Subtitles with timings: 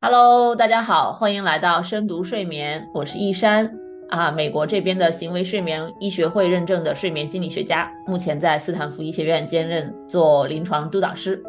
[0.00, 3.68] Hello，大家好，欢迎来到深读睡眠，我是易山
[4.10, 11.42] 啊，美国这边的行为睡眠医学会认证的睡眠心理学家，目前在斯坦福医学院兼任做临床督导师。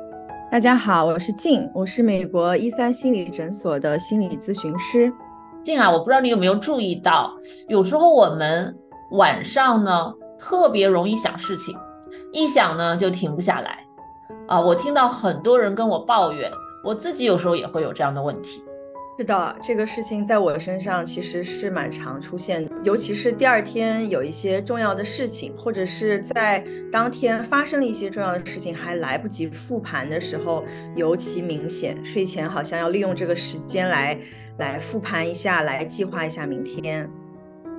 [0.51, 5.13] 大家好，我是静，我是美国一三心理诊所的心理咨询师。
[5.61, 7.31] 静啊，我不知道你有没有注意到，
[7.67, 8.75] 有时候我们
[9.11, 11.77] 晚上呢特别容易想事情，
[12.33, 13.77] 一想呢就停不下来
[14.47, 14.59] 啊。
[14.59, 16.51] 我听到很多人跟我抱怨。
[16.83, 18.63] 我自己有时候也会有这样的问题。
[19.17, 30.63] 是的，这个事情在我身上其实是蛮常出现，尤其是第二天有一些重要的事情，或者是在当天发生了一些重要的事情还来不及复盘的时候，
[30.95, 31.97] 尤其明显。
[32.05, 34.17] 睡前好像要利用这个时间来
[34.57, 37.09] 来复盘一下，来计划一下明天。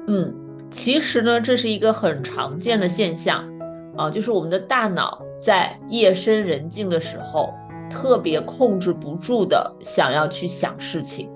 [0.08, 0.36] 嗯，
[0.70, 3.50] 其实呢，这是一个很常见的现象
[3.96, 7.54] 啊，就是我们的大脑在夜深人静的时候。
[7.90, 11.28] 特别控制不住的想要去想事情，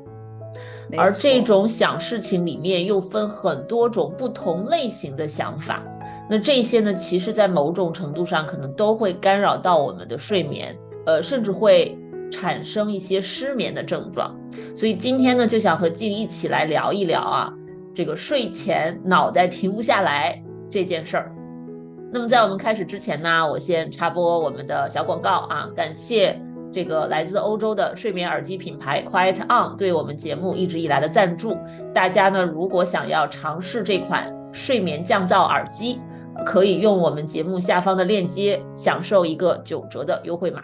[0.97, 5.83] 而这种想事情里面又分很多种不同类型的想法，
[6.31, 10.75] 那这些呢，其实在某种程度上可能都会干扰到我们的睡眠，
[11.05, 11.99] 呃，甚至会
[12.31, 14.35] 产生一些失眠的症状。
[14.77, 17.53] 所以今天呢，就想和静一起来聊一聊啊，
[17.95, 21.34] 这个睡前脑袋停不下来这件事儿。
[22.13, 26.41] 那么在我们开始之前呢，我先插播我们的小广告啊，感谢
[26.73, 31.59] 这个来自欧洲的睡眠耳机品牌 Quiet On 对我们节目一直以来的赞助。
[31.93, 35.99] 大家呢，如果想要尝试这款睡眠降噪耳机，
[36.47, 40.63] 可以用我们节目下方的链接享受一个九折的优惠码。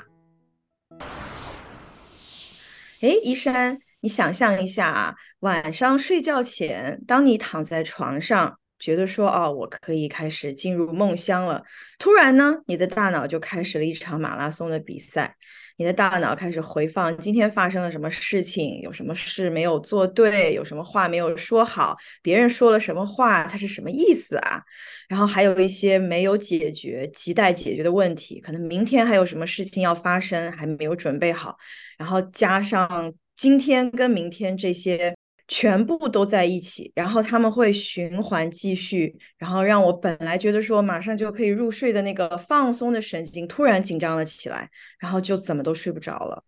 [3.00, 8.59] 哎，医生，你想象一下啊，晚上睡觉前，当你躺在床上。
[8.80, 11.62] 觉得说哦，我可以开始进入梦乡了。
[11.98, 15.36] 突然呢，你的大脑就开始了一场马拉松的比赛。
[15.76, 24.62] 你的大脑开始回放今天发生了什么事情，有什么事没有做对，有什么话没有说好，别人说了什么话，它是什么意思啊？
[25.08, 31.56] 然后还有一些没有解决、亟待解决的问题，可能明天还有什么事情要发生，还没有准备好。
[31.96, 35.14] 然后加上今天跟明天这些。
[35.52, 46.44] 全部都在一起，然后他们会循环继续，然后让我本来觉得说马上就可以入睡的那个放松的神经突然紧张了起来，然后就怎么都睡不着了。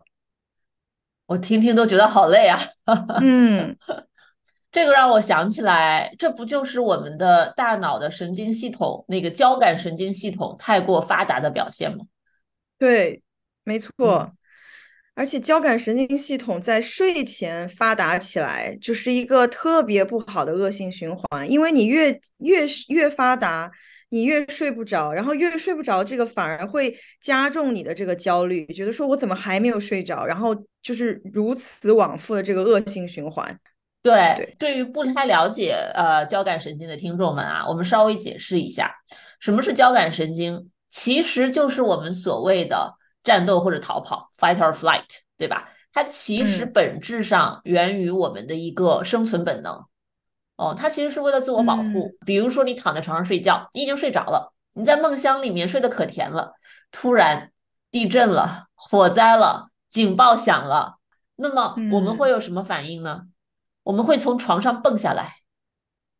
[1.26, 2.56] 我听听都觉得好累啊。
[3.20, 3.76] 嗯，
[4.70, 12.04] 这个让我想起来，这不就是我们的大脑的神经系统那个交感神经系统太过发达的表现吗？
[12.78, 13.20] 对，
[13.64, 14.32] 没错。
[15.14, 21.50] 而且交感神经系统在睡前发达起来，就是一个特别不好的恶性循环。
[21.50, 23.70] 因为你越越越发达，
[24.08, 33.54] 你越睡不着，然后越睡不着，这个反而会加重你的这个焦虑，觉得说我怎么还没有睡着，然后就是如此往复的这个恶性循环。
[34.02, 38.90] 对，对于不太了解呃交感神经的听众们啊，我们稍微解释一下，
[39.40, 40.70] 什么是交感神经？
[40.88, 42.94] 其实就是我们所谓的。
[43.22, 45.06] 战斗或者逃跑，fight or flight，
[45.36, 45.68] 对吧？
[45.92, 49.84] 它其实本质上源于我们的一个生存本能。
[50.56, 52.14] 哦，它其实是为了自我保护。
[52.24, 56.52] 比如说，你躺在床上睡觉，你已经睡着了，你在梦乡里面睡得可甜了，
[56.90, 57.52] 突然
[57.90, 60.98] 地震了、火灾了、警报响了，
[61.36, 63.22] 那么我们会有什么反应呢？
[63.82, 65.36] 我们会从床上蹦下来，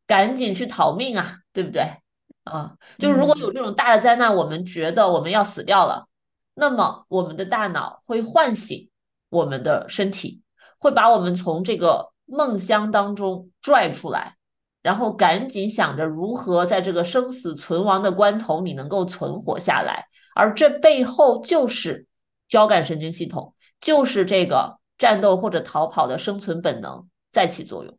[0.06, 1.82] 赶紧去逃命啊，对不对？
[2.44, 6.06] 啊，就是如果有这种大的灾难，我们觉得我们要死掉了。
[6.54, 8.90] 那么，我们的大脑会唤醒
[9.30, 10.42] 我们的身体，
[10.78, 14.36] 会把我们从这个梦乡当中拽出来，
[14.82, 20.06] 然后赶紧想着如何在这个生死存亡的关头，你能够存活下来。
[20.34, 22.06] 而这背后就是
[22.48, 27.98] 交感神经系统，就是这个战斗或者逃跑的生存本能在起作用。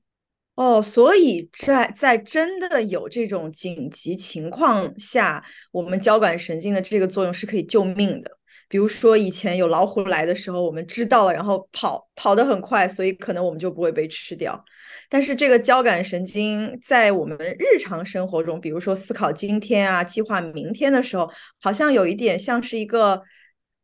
[0.55, 8.29] 哦，所以在在真的有这种紧急情况下，我们交感神经的这个作用是可以救命的。
[8.73, 14.65] 比如说，以前有老虎来的时候，我们知道了，然后跑跑得很快，所以可能我们就不会被吃掉。
[15.07, 21.29] 但是这个交感神经在我们日常生活中，比如说思考今天啊、计划明天的时候，
[21.61, 23.21] 好像有一点像是一个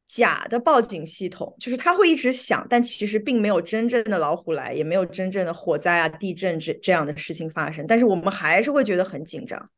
[0.07, 9.69] 假的报警系统，就是它会一直响，但其实并没有真正的老虎来，也没有真正的火灾啊、地震这这样的事情发生，但是我们还是会觉得很紧张。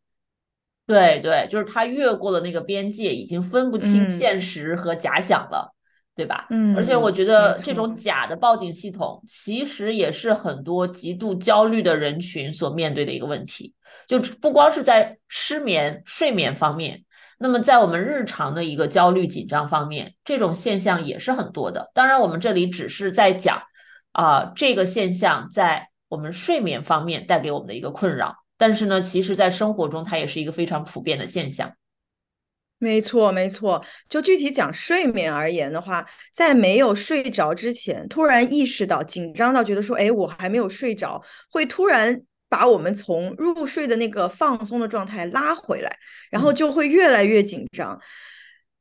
[0.88, 5.74] 对对，就是他越过了那个边界，已经分不清现实和假想了，
[6.16, 6.48] 对吧？
[6.50, 13.74] 嗯，而且我觉得这种假的报警系统，其实也是很多极度焦虑的人群所面对的一个问题。
[14.06, 17.04] 就不光是在失眠、睡眠方面，
[17.40, 21.90] 那么在我们日常的一个焦虑紧张方面，这种现象也是很多的。
[21.94, 23.62] 当然，我们这里只是在讲
[24.12, 28.36] 啊，这个现象在我们睡眠方面带给我们的一个困扰。
[28.62, 31.74] 但是呢，其实在生活中它也是一个非常普遍的现象。
[32.78, 33.84] 没错，没错。
[34.08, 41.20] 就具体讲睡眠而言的话，在没有睡着之前，突然意识到紧张到觉得说，哎，我还没有睡着，
[41.50, 45.98] 会突然把我们从入睡的那个放松的状态拉回来，
[46.30, 48.00] 然后就会越来越紧张。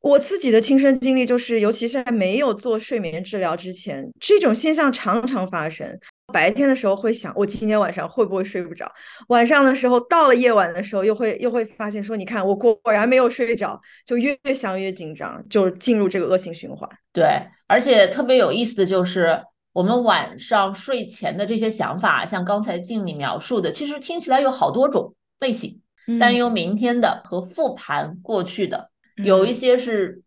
[0.01, 5.99] 我自己的亲身经历就是，尤其是在没有做睡眠治疗之前，这种现象常常发生。
[6.31, 8.91] 白天的时候会想，我今天晚上会不会睡不着？
[9.29, 16.89] 晚上的时候，到了夜晚的时候，又会又会发现说，你看我果然没有睡着，就越想越紧张，就进入这个恶性循环。
[17.13, 17.27] 对，
[17.67, 19.43] 而且特别有意思的就是，
[19.73, 25.81] 我们晚上睡前的这些想法，像刚才静你描述的，其实听起来有好多种类型，
[26.19, 30.23] 担忧明天的和复盘过去的，有一些是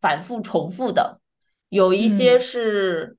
[0.00, 1.20] 反复重复的，
[1.68, 3.16] 有一些是。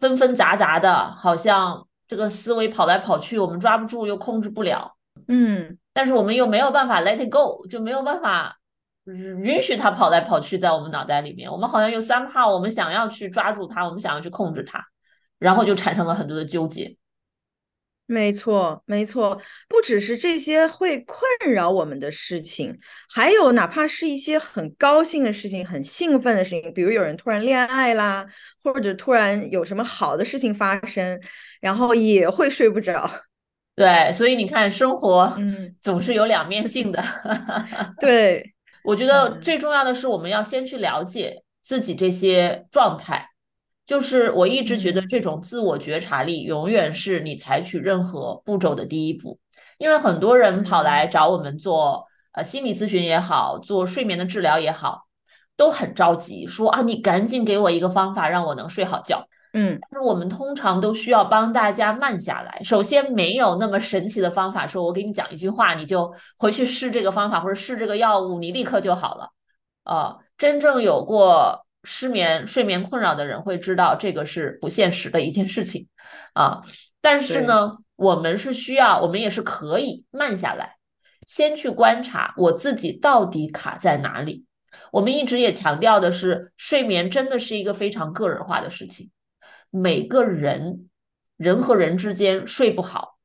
[0.00, 4.96] 纷纷杂杂的，好像这个思维跑来跑去，我们抓不住又控制不了，
[5.28, 8.58] 嗯，但是我们又没有办法 let it go，就没有办法
[9.04, 14.84] 允许它跑来跑去在我们脑袋里面，我们好像又 somehow 我们想要去抓住它，我们想要去控制它，
[15.38, 16.96] 然后就产生了很多的纠结。
[18.12, 22.76] 没错，没错，不只是这些会困扰我们的事情，
[23.08, 28.26] 还有哪怕是一些很高兴的事情、很兴奋的事情，比如有人突然恋爱啦，
[28.64, 31.20] 或者突然有什么好的事情发生，
[31.60, 33.08] 然后也会睡不着。
[33.76, 37.00] 对，所以你看，生活嗯总是有两面性的。
[38.00, 38.44] 对，
[38.82, 43.29] 我觉得最重要的是，我们要先去了解自己这些状态。
[43.90, 49.36] 就是我一直觉得这种自我觉察力永远是你采取任何步骤的第一步，
[49.78, 55.06] 因为很多人跑来找我们做呃心理咨询也好，做睡眠的治疗也好，
[55.56, 59.26] 都很着急，说啊你赶紧给我一个方法让我能睡好觉。
[59.54, 62.60] 嗯，但是我们通常都需要帮大家慢下来。
[62.62, 69.30] 首先没有那么神奇的方法，说我给你讲一句话，你就回去试这个方法或者试这个药物，你立刻就好了。
[69.82, 71.66] 啊，真正有过。
[71.84, 75.88] 失眠、睡眠困扰的人会知道这个是不现实的一件事情
[76.34, 76.60] 啊。
[77.00, 80.76] 但是呢，我们是需要，我们也是可以慢下来，
[81.26, 84.44] 先去观察我自己到底卡在哪里。
[84.92, 89.10] 我们一直也强调的是，睡眠真的是一个非常个人化的事情。
[89.70, 90.88] 每个人
[91.36, 93.16] 人和人之间睡不好，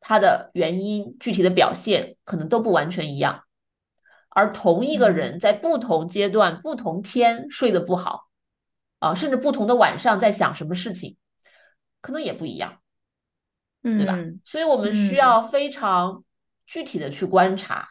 [0.00, 3.44] 它的原因、具体的表现可能都不完全一样。
[4.34, 8.28] 而同一个人在不同阶段、不同天睡得不好，
[8.98, 11.16] 啊，甚至不同的晚上在想什么事情，
[12.00, 12.78] 可能也不一样，
[13.82, 14.16] 对吧？
[14.44, 16.24] 所以我们需要非常
[16.66, 17.86] 具体的去观察，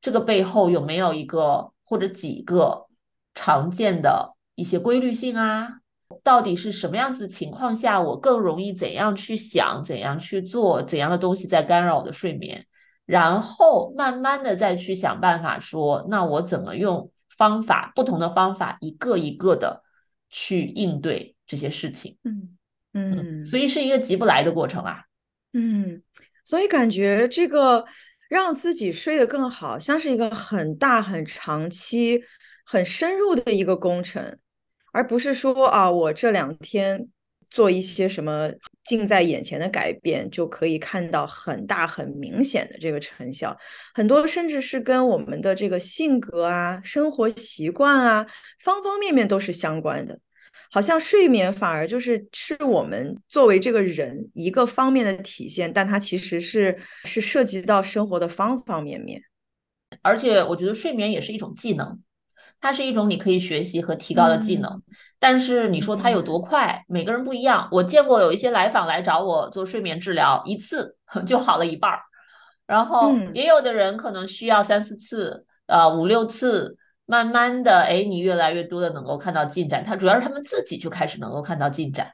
[0.00, 2.86] 这个背后有没有一个或者几个
[3.34, 5.80] 常见的一些规律性啊？
[6.24, 12.66] 到底是什么样子的情况下，我更容易怎样去想、怎样去做、怎样的东西在干扰我的睡眠？
[13.10, 19.82] 然后慢慢的再去想办法说，那我怎么用方法，不同的方法，一个一个的
[20.28, 22.16] 去应对这些事情。
[22.22, 22.56] 嗯
[22.92, 25.02] 嗯，所以是一个急不来的过程啊。
[25.52, 26.02] 嗯，
[26.44, 27.84] 所以感觉这个
[28.28, 32.22] 让自己睡得更好，像是一个很大、很长期、
[32.64, 34.38] 很深入的一个工程，
[34.92, 37.08] 而不是说啊，我这两天。
[37.52, 38.48] 做一些什么
[38.90, 43.56] 近在眼前的改变，就可以看到很大很明显的这个成效。
[43.94, 48.26] 很多甚至是跟我们的这个性格啊、生活习惯啊，
[48.58, 50.18] 方方面面都是相关的。
[50.72, 59.22] 好像睡眠反而就是是我们作为这个人一个方面的体现，但它其实是是涉及到生活的方方面面。
[60.02, 62.00] 而且我觉得睡眠也是一种技能。
[62.60, 64.82] 它是一种你可以学习和提高的技能，
[65.18, 66.84] 但是你说它有多快？
[66.88, 67.68] 每个人不一样。
[67.72, 71.98] 我见过有一些来访来找我做睡眠治疗，一次 就好了一半儿，
[72.66, 76.76] 然后也有的人可能需要三四次，呃五六次，
[77.06, 79.82] 慢慢的，哎，你越来越多的能够看到进展。
[79.84, 82.06] 它主要是他们自己就开始能够看到进展，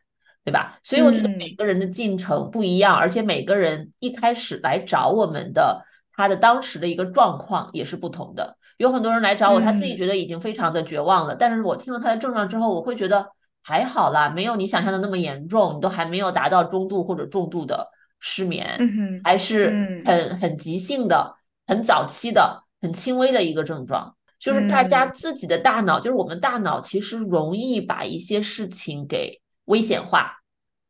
[0.44, 0.78] 对吧？
[0.82, 5.84] 所以我觉得每个人的进程不一样，而且每个人一开始来找我们的，
[6.16, 8.56] 他的当时的一个状况也是不同的。
[8.78, 11.34] 有很多人来找我，他自己觉得已经非常的绝望了。
[11.34, 13.26] 但是我听了他的症状之后，我会觉得
[13.62, 17.88] 还好啦，没有你想象的那么严重，你都还没有达到中度或者重度的
[18.20, 18.78] 失眠，
[19.24, 21.34] 还是很很急性的、
[21.66, 24.14] 很早期的、很轻微的一个症状。
[24.38, 30.36] 就是大家自己的大脑，就是我们大脑其实容易把一些事情给危险化、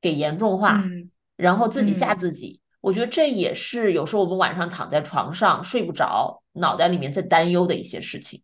[0.00, 0.82] 给严重化，
[1.36, 2.60] 然后自己吓自己。
[2.86, 6.40] 我觉得这也是有时候我们晚上躺在床上睡不着。
[6.52, 8.40] 脑袋里面在担忧的一些事情，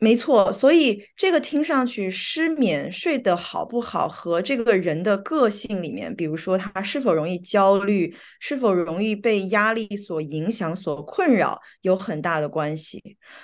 [0.00, 13.02] 没错，所以这个听上去失眠睡得好不好和这个人的个性里面，比如说他是否容易焦虑，是否容易被压力所影响、所困扰，有很大的关系。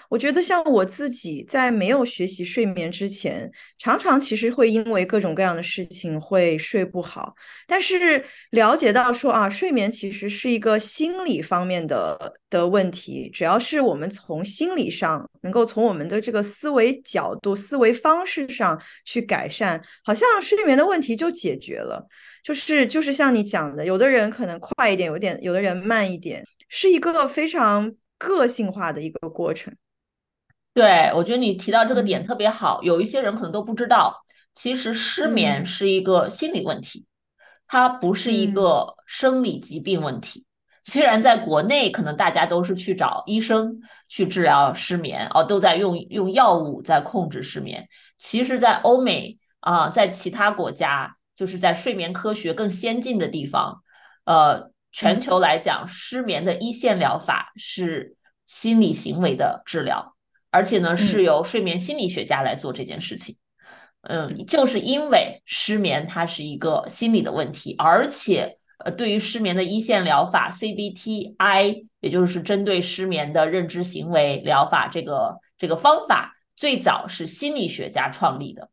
[0.08, 7.34] 我觉得像我自己在没有学习睡眠之前，常常其实会因为各种各样的事情会睡不好，
[7.66, 16.43] 但是了解到说啊，睡眠其实是一个心理方面的的问题，只要是我们从心理上能够从我们的这个。
[16.44, 22.06] 思维角度、思维方式上去改善，好像睡眠的问题就解决了。
[22.44, 29.74] 就是就是像你讲的，有的人可能快一点，有点；有的人慢一点，是一个非常个性化的一个过程。
[30.74, 32.82] 对，我觉得你提到这个点特别好。
[32.82, 34.22] 有一些人可能都不知道，
[34.54, 37.06] 其实失眠是一个心理问题，
[37.66, 40.43] 它不是一个生理疾病问题。
[40.86, 47.88] 虽然在国内可能大家都是去找医生去治疗失眠哦，都在用用药物在控制失眠。
[48.18, 53.82] 其实，在欧美啊，在其他国家，就是在睡眠科学更先进的地方，
[54.26, 58.14] 呃，全球来讲，失眠的一线疗法是
[58.46, 60.14] 心理行为的治疗，
[60.50, 63.34] 而且呢，是由睡眠心理学家来做这件事情。
[64.02, 68.58] 嗯，就是因为失眠它是一个心理的问题，而且。
[68.78, 78.70] 呃，对于失眠的一线疗法 CBTI，也就是针对失眠的认知行为疗法，这个这个方法最早是心理学家创立的。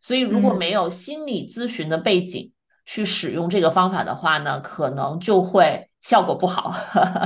[0.00, 2.52] 所以，如果没有心理咨询的背景
[2.84, 6.74] 去使用这个方法的话呢，可能就会效果不好。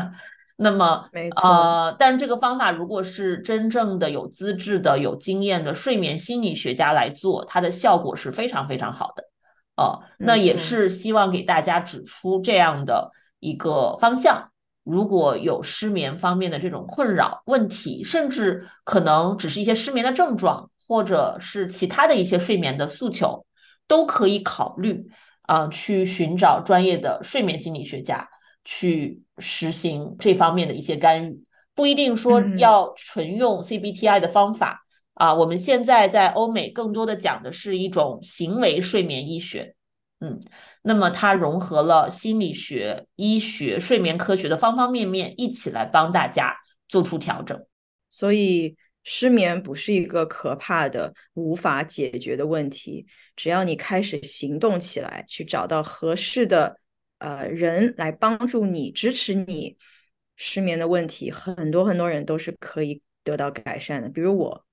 [0.56, 1.08] 那么，
[1.42, 9.29] 呃，但是这个方法如果是真正的有资质的、有经验的睡眠心理学家来做，它的效果是非常非常好的。
[9.80, 14.50] 哦，那也是希望给大家指出这样的一个方向。
[14.84, 23.46] 如果有失眠方面的这种困扰问题，甚至可能只是一些失眠的症状，或者是其他的一些睡眠的诉求，
[23.88, 25.08] 都可以考虑
[25.42, 28.28] 啊，去寻找专业的睡眠心理学家
[28.66, 31.42] 去实行这方面的一些干预。
[31.74, 34.84] 不一定说要纯用 CBTI 的方法。
[35.20, 39.74] 啊，我们现在在欧美更多的讲的是一种行为睡眠医学，
[40.20, 40.40] 嗯，
[40.80, 46.56] 那么它融合了心理学、医学、睡眠科学的方方面面，一起来帮大家
[46.88, 47.62] 做出调整。
[48.08, 48.74] 所以
[49.04, 56.78] 失眠不是一个可怕的、无法解决的问题，只要你开始行动起来，去找到合适的
[57.18, 59.76] 呃人来帮助你、支持你，
[60.36, 64.64] 失眠的问题很多很多人都是可以得到改善的，比如我。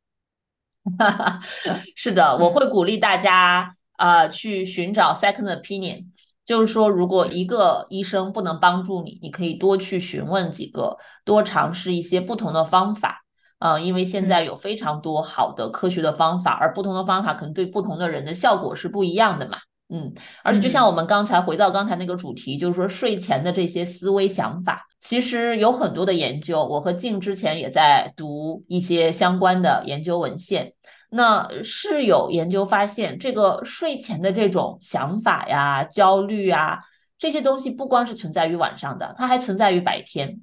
[1.96, 6.06] 是的，我会鼓励大家啊去寻找 second opinion，
[6.46, 13.24] 就是说，如果一个医生不能帮助你，你可以多去询问几个，多尝试一些不同的方法
[13.60, 19.58] 啊，因为现在有非常多好的科学的方法，而不同的方法可能对不同的人的效果是不一样的嘛。
[19.89, 20.13] 嗯，
[20.44, 26.62] 而且就像我们刚才回到刚才那个主题，就是说睡前的这些思维想法，其实有很多的研究。
[26.62, 30.74] 我和静之前也在读一些相关的研究文献。
[31.09, 36.79] 那是有研究发现，这个睡前的这种想法呀、焦虑啊
[37.17, 40.41] 这些东西，不光是存在于晚上的，它还存在于白天。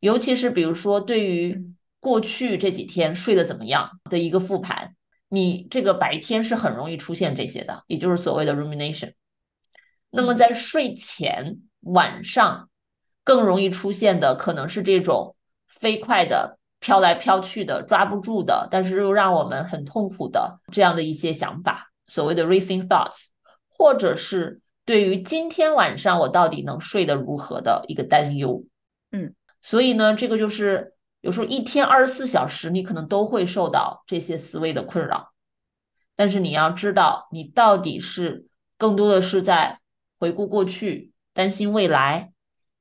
[0.00, 4.94] 尤其是比如说，对于过去这几天睡得怎么样的一个复盘，
[5.30, 9.14] 你这个白天是很容易出现这些的，也就是所谓的 rumination。
[10.10, 12.68] 那么在睡前晚上
[13.24, 15.34] 更容易出现的，可能是这种
[15.66, 16.58] 飞快的。
[16.84, 23.28] 飘来飘去的，抓不住的，但是又让我们很痛苦的这样的一些想法，所谓的 racing thoughts，
[23.70, 28.62] 或者是对于今天晚上我到底能睡得如何的一个担忧。
[29.12, 35.32] 嗯，所以呢，这个就是有时候一天二十四小时，你可能都会受到这些思维的困扰。
[36.14, 39.80] 但是你要知道，你到底是更多的是在
[40.18, 42.30] 回顾过去，担心未来，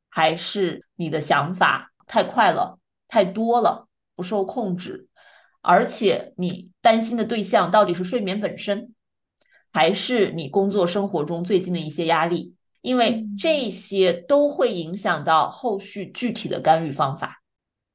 [0.09, 3.87] 还是你的想法太快了，太多了？
[4.15, 5.07] 不受控制，
[5.61, 8.93] 而且你担心的对象到底是睡眠本身，
[9.71, 12.55] 还是你工作生活中最近的一些压力？
[12.81, 17.41] 因为这些都会影响到后续具体的干预方法。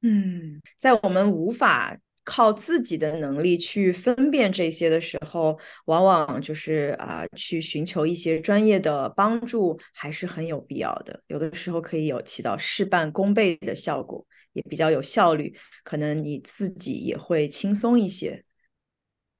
[0.01, 11.21] 嗯，在我们无法靠自己的能力去分辨这些的时候，往往就是啊，去寻求一些专业的帮助还是很有必要的。
[11.27, 14.25] 有的时候可以有起到事半功倍的效果。
[14.59, 18.43] 也比较有效率，可能你自己也会轻松一些。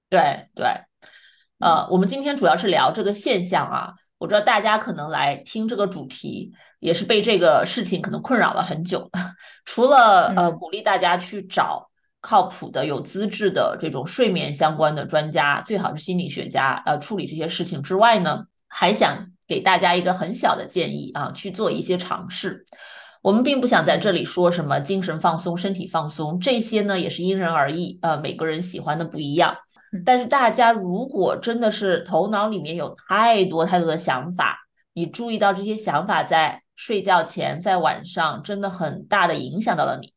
[0.10, 0.66] 对对，
[1.60, 3.94] 呃，我们今天主要是聊这个现象啊。
[4.18, 9.10] 我知道大家可能来听这个主题，也是被这个事情可能困扰了很久。
[9.64, 22.66] 除了呃鼓励大家去找靠谱的、有资质的这种睡眠相关的专家，最好是心理学家，呃，处理这些事情之外呢，还想给大家一个很小的建议啊，去做一些尝试。
[23.22, 29.56] 我们并不想在这里说什么精神放松、身体放松，这些呢也是因人而异，呃，每个人喜欢的不一样。
[30.06, 34.58] 但是大家如果真的是头脑里面有太多太多的想法，
[34.94, 40.14] 你注意到这些想法在睡觉前、在晚上真的很大的影响到了你，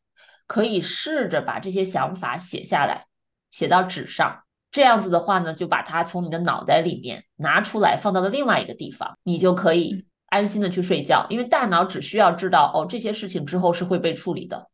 [0.46, 3.06] 可以试着把这些想法写下来，
[3.50, 4.44] 写到纸上。
[4.70, 11.26] 这样子的话呢，就把它从你的脑袋里面拿出来，放到了另外一个地方，你就可以安心的去睡觉。
[11.28, 14.70] 因为大脑只需要知道哦，这些事情之后是会被处理的，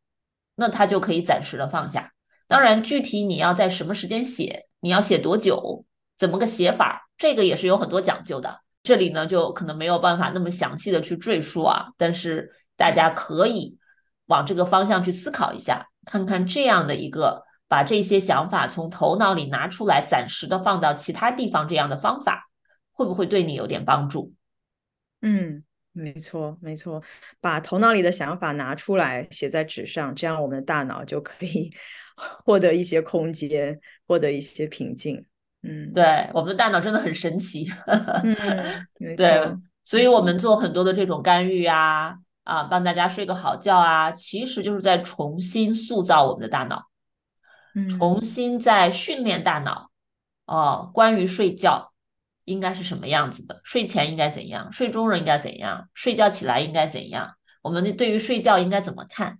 [0.54, 2.12] 那它就可以暂时的放下。
[2.46, 4.66] 当然，具体你要在什么时间写。
[4.80, 5.84] 你要写多久？
[6.16, 7.10] 怎么个写法？
[7.16, 8.60] 这个也是有很多讲究的。
[8.84, 11.88] 这里呢，就可能没有办法那么详细的去赘述啊。
[11.96, 13.76] 但是大家可以
[14.26, 22.48] 往这个方向去思考一下，看看这样的一个把这些想法从头脑里拿出来，暂时的放到其他地方这样的方法，
[22.92, 24.32] 会不会对你有点帮助？
[25.22, 27.02] 嗯，没错，没错。
[27.40, 31.72] 把头脑里的想法拿出来，写在纸上，这样我们的大脑就可以。
[32.44, 35.24] 获得一些空间，获得一些平静。
[35.62, 37.70] 嗯，对，我们的大脑真的很神奇。
[37.86, 38.36] 嗯，
[39.16, 39.40] 对，
[39.84, 46.88] 所以我们做很多的这种干预啊，啊，帮大家睡个好觉啊，其实就是在重新塑造我们的大脑，
[47.88, 49.88] 重新在训练大脑。
[50.46, 51.92] 哦，关于睡觉
[52.48, 53.60] 应该是什么样子的？
[53.62, 54.72] 睡前应该怎样？
[54.72, 55.88] 睡中人应该怎样？
[55.94, 57.30] 睡觉起来应该怎样？
[57.62, 59.38] 我们对于睡觉应该怎么看？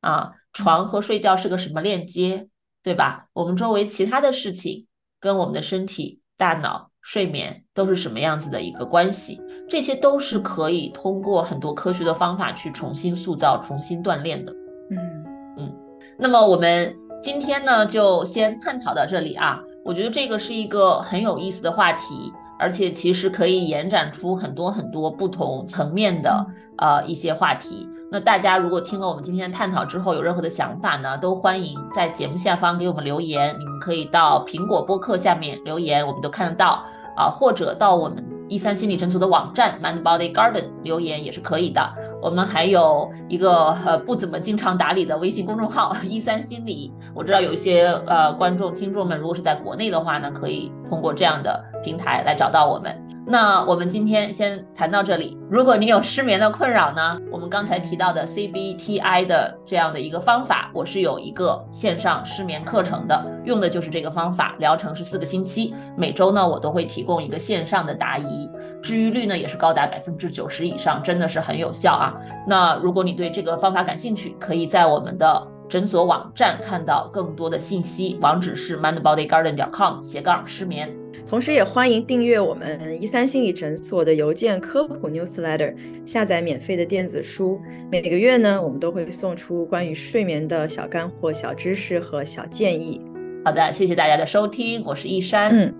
[0.00, 0.32] 啊？
[0.52, 2.48] 床和睡觉是个什么链接，
[2.82, 3.26] 对吧？
[3.34, 4.86] 我们周围其他的事情
[5.20, 9.38] 跟我们的身体、大脑、睡眠都是什么样子的一个关系？
[9.68, 14.50] 这些都是可以通过很多科学的方法去重新塑造、重新锻炼的。
[14.90, 15.24] 嗯
[15.58, 15.76] 嗯。
[16.18, 19.60] 那么我们今天呢，就先探讨到这里啊。
[19.84, 22.32] 我觉得这个是一个很有意思的话题。
[22.58, 26.46] 而且其实可以延展出很多很多不同层面的
[26.78, 27.88] 呃一些话题。
[28.10, 33.54] 那大家如果听了我们今天的探讨之后有任何的想法呢，都欢迎在节目下方给我们留言。
[33.58, 36.84] 你们可以到苹果播客下面留言，我们都看得到
[37.16, 41.82] 啊，或者到我们一三心理诊所的网站 Mind Body Garden 留言也是可以的。
[42.22, 46.92] 我们还有一个呃不怎么经常打理的微信公众号 一三心理。
[47.14, 51.64] 我知道有一些呃观众听众们如果是在国内的话呢，可以通过这样的。
[51.84, 53.15] 平台来找到我们。
[53.28, 55.36] 那我们今天先谈到这里。
[55.50, 68.48] 如果你有失眠的困扰呢，我们刚才提到的 CBTI 的这样的一个方法，我是有一个线上失眠课程的，用的就是这个方法，疗程是四个星期，每周呢我都会提供一个线上的答疑，
[68.80, 72.14] 治愈率呢也是高达百分之九十以上，真的是很有效啊。
[72.46, 80.96] 那如果你对这个方法感兴趣，可以在我们的诊所网站看到更多的信息，网址是 mindbodygarden 点 com 斜杠失眠。
[81.28, 85.74] 同时，也欢迎订阅我们一三心理诊所的邮件科普 newsletter，
[86.06, 87.60] 下载免费的电子书。
[87.90, 93.02] 每个月呢，我们都会送出关于睡眠的小干货、小知识和小建议。
[93.44, 95.74] 好的，谢谢大家的收听，我是一山，嗯，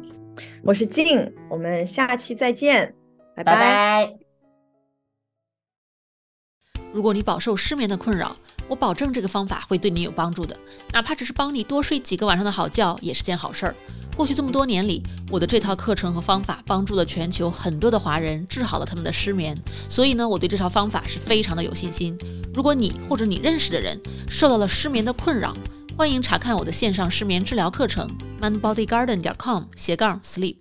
[0.64, 2.92] 我是静，我们下期再见，
[3.36, 4.12] 拜拜。
[6.92, 8.34] 如果你饱受失眠的困扰，
[8.68, 10.56] 我保证这个方法会对你有帮助的，
[10.92, 13.74] 哪怕只是帮你多睡几个晚上的好觉，也是件好事儿。
[14.16, 19.56] 过去这么多年里，我的这套课程和方法帮助了全球很多的华人，治好了他们的失眠。
[19.88, 22.16] 所以呢，我对这套方法是非常的有信心。
[22.54, 25.54] 如果你或者你认识的人受到了失眠的困扰，
[25.96, 28.08] 欢迎查看我的线上失眠治疗课程
[28.40, 30.56] ，mindbodygarden 点 com 斜杠 sleep。